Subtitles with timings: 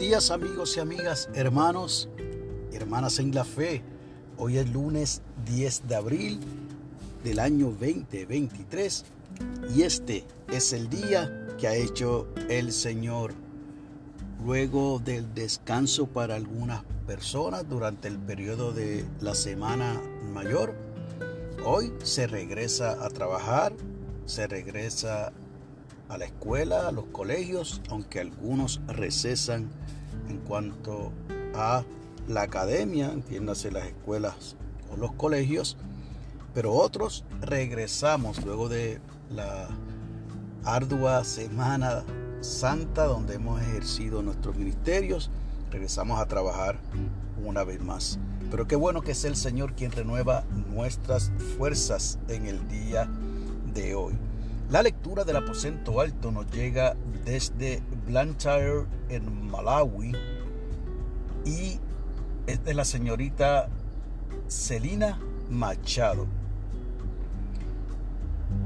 [0.00, 2.08] días amigos y amigas, hermanos
[2.72, 3.82] hermanas en la fe.
[4.38, 6.40] Hoy es lunes 10 de abril
[7.22, 9.04] del año 2023
[9.76, 13.34] y este es el día que ha hecho el Señor.
[14.42, 20.00] Luego del descanso para algunas personas durante el periodo de la semana
[20.32, 20.72] mayor,
[21.62, 23.74] hoy se regresa a trabajar,
[24.24, 25.34] se regresa
[26.10, 29.70] a la escuela, a los colegios, aunque algunos recesan
[30.28, 31.12] en cuanto
[31.54, 31.84] a
[32.28, 34.56] la academia, entiéndase las escuelas
[34.92, 35.76] o los colegios,
[36.52, 39.00] pero otros regresamos luego de
[39.30, 39.68] la
[40.64, 42.04] ardua semana
[42.40, 45.30] santa donde hemos ejercido nuestros ministerios,
[45.70, 46.78] regresamos a trabajar
[47.44, 48.18] una vez más.
[48.50, 53.08] Pero qué bueno que es el Señor quien renueva nuestras fuerzas en el día
[53.72, 54.29] de hoy.
[54.70, 60.12] La lectura del aposento alto nos llega desde Blantyre en Malawi
[61.44, 61.80] y
[62.46, 63.68] es de la señorita
[64.46, 65.18] Celina
[65.50, 66.28] Machado.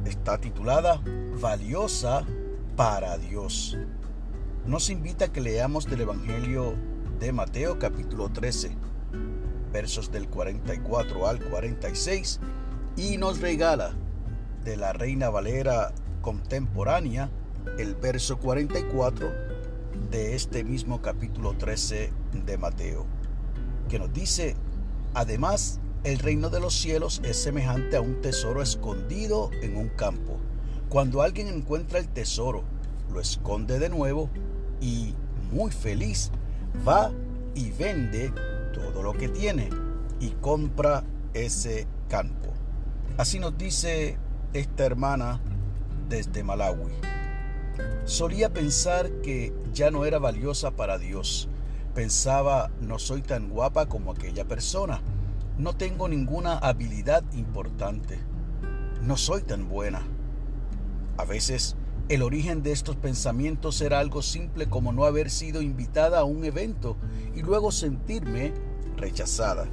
[0.05, 1.01] Está titulada
[1.41, 2.23] Valiosa
[2.77, 3.79] para Dios.
[4.67, 6.75] Nos invita a que leamos del Evangelio
[7.19, 8.77] de Mateo capítulo 13,
[9.73, 12.41] versos del 44 al 46
[12.95, 13.95] y nos regala
[14.65, 17.31] de la Reina Valera contemporánea,
[17.79, 19.31] el verso 44
[20.11, 22.11] de este mismo capítulo 13
[22.47, 23.05] de Mateo,
[23.89, 24.57] que nos dice,
[25.13, 30.39] además, el reino de los cielos es semejante a un tesoro escondido en un campo.
[30.89, 32.65] Cuando alguien encuentra el tesoro,
[33.13, 34.31] lo esconde de nuevo
[34.81, 35.15] y,
[35.53, 36.31] muy feliz,
[36.87, 37.13] va
[37.55, 38.33] y vende
[38.73, 39.69] todo lo que tiene
[40.21, 41.05] y compra
[41.35, 42.51] ese campo.
[43.17, 44.19] Así nos dice
[44.55, 45.41] esta hermana
[46.09, 46.93] desde Malawi.
[48.05, 51.49] Solía pensar que ya no era valiosa para Dios.
[51.93, 55.01] Pensaba, no soy tan guapa como aquella persona.
[55.59, 58.21] No tengo ninguna habilidad importante.
[59.03, 60.03] No soy tan buena.
[61.17, 61.77] A veces
[62.09, 66.45] el origen de estos pensamientos era algo simple como no haber sido invitada a un
[66.45, 66.97] evento
[67.35, 68.53] y luego sentirme
[68.97, 69.67] rechazada.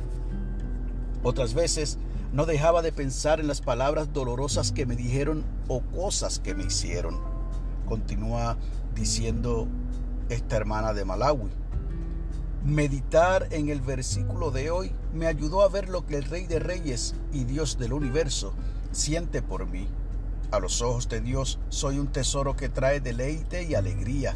[1.21, 1.99] Otras veces
[2.33, 6.63] no dejaba de pensar en las palabras dolorosas que me dijeron o cosas que me
[6.63, 7.19] hicieron.
[7.85, 8.57] Continúa
[8.95, 9.67] diciendo
[10.29, 11.49] esta hermana de Malawi.
[12.63, 16.59] Meditar en el versículo de hoy me ayudó a ver lo que el Rey de
[16.59, 18.53] Reyes y Dios del universo
[18.91, 19.89] siente por mí.
[20.51, 24.35] A los ojos de Dios soy un tesoro que trae deleite y alegría.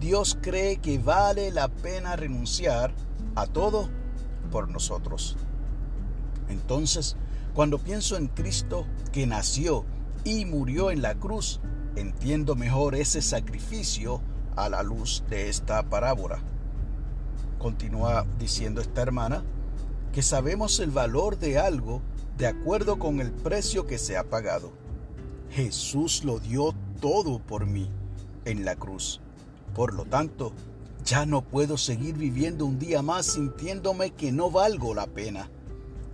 [0.00, 2.92] Dios cree que vale la pena renunciar
[3.34, 3.90] a todo
[4.50, 5.36] por nosotros.
[6.48, 7.16] Entonces
[7.56, 9.86] cuando pienso en Cristo que nació
[10.24, 11.58] y murió en la cruz,
[11.96, 14.20] entiendo mejor ese sacrificio
[14.56, 16.38] a la luz de esta parábola.
[17.58, 19.42] Continúa diciendo esta hermana
[20.12, 22.02] que sabemos el valor de algo
[22.36, 24.70] de acuerdo con el precio que se ha pagado.
[25.48, 27.90] Jesús lo dio todo por mí
[28.44, 29.22] en la cruz.
[29.74, 30.52] Por lo tanto,
[31.06, 35.48] ya no puedo seguir viviendo un día más sintiéndome que no valgo la pena.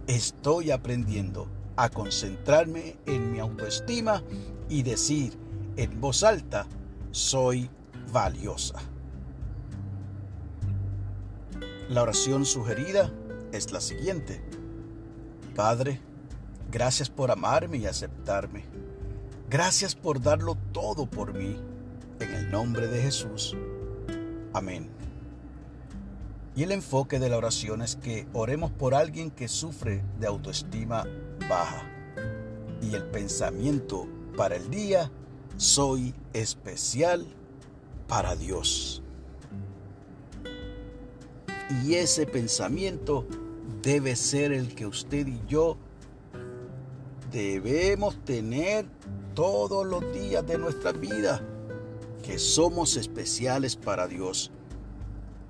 [0.07, 4.23] Estoy aprendiendo a concentrarme en mi autoestima
[4.69, 5.39] y decir
[5.77, 6.67] en voz alta,
[7.13, 7.71] soy
[8.13, 8.79] valiosa.
[11.89, 13.13] La oración sugerida
[13.53, 14.43] es la siguiente.
[15.55, 16.01] Padre,
[16.71, 18.65] gracias por amarme y aceptarme.
[19.49, 21.57] Gracias por darlo todo por mí.
[22.21, 23.57] En el nombre de Jesús.
[24.55, 24.89] Amén.
[26.55, 31.07] Y el enfoque de la oración es que oremos por alguien que sufre de autoestima
[31.49, 31.83] baja.
[32.83, 35.11] Y el pensamiento para el día,
[35.57, 37.27] soy especial
[38.07, 39.03] para Dios.
[41.85, 43.27] Y ese pensamiento
[43.83, 45.79] debe ser el que usted y yo
[47.31, 48.85] debemos tener
[49.35, 51.41] todos los días de nuestra vida,
[52.23, 54.53] que somos especiales para Dios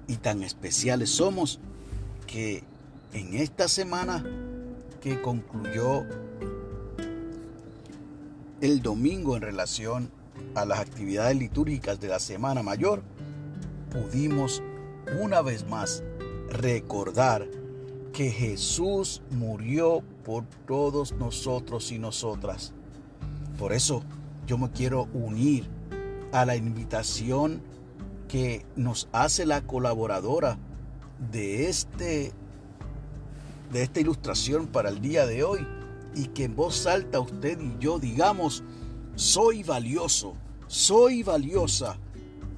[0.07, 1.61] y tan especiales somos
[2.27, 2.63] que
[3.13, 4.25] en esta semana
[5.01, 6.05] que concluyó
[8.61, 10.11] el domingo en relación
[10.55, 13.03] a las actividades litúrgicas de la Semana Mayor,
[13.91, 14.63] pudimos
[15.21, 16.03] una vez más
[16.49, 17.49] recordar
[18.13, 22.73] que Jesús murió por todos nosotros y nosotras.
[23.59, 24.03] Por eso
[24.47, 25.67] yo me quiero unir
[26.33, 27.63] a la invitación
[28.33, 30.57] que nos hace la colaboradora
[31.31, 32.33] de este
[33.71, 35.67] de esta ilustración para el día de hoy
[36.15, 38.65] y que en voz alta usted y yo digamos
[39.17, 40.33] soy valioso,
[40.67, 41.99] soy valiosa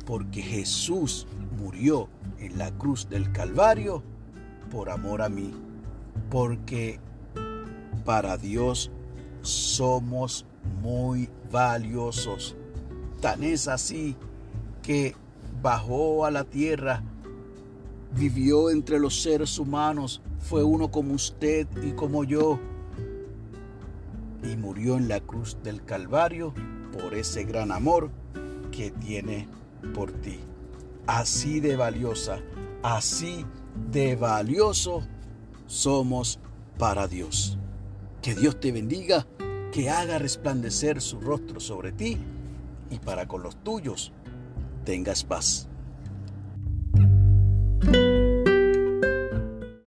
[0.07, 1.27] porque Jesús
[1.59, 4.01] murió en la cruz del Calvario
[4.71, 5.53] por amor a mí,
[6.31, 7.01] porque
[8.05, 8.93] para Dios
[9.43, 10.47] somos
[10.81, 12.55] muy valiosos.
[13.21, 14.15] Tan es así
[14.81, 15.17] que
[15.65, 17.03] bajó a la tierra,
[18.15, 22.61] vivió entre los seres humanos, fue uno como usted y como yo,
[24.43, 26.53] y murió en la cruz del Calvario
[26.93, 28.11] por ese gran amor
[28.71, 29.49] que tiene
[29.95, 30.39] por ti.
[31.07, 32.41] Así de valiosa,
[32.83, 33.47] así
[33.91, 35.03] de valioso
[35.67, 36.41] somos
[36.77, 37.57] para Dios.
[38.21, 39.27] Que Dios te bendiga,
[39.73, 42.19] que haga resplandecer su rostro sobre ti
[42.91, 44.13] y para con los tuyos
[44.85, 45.69] tengas paz.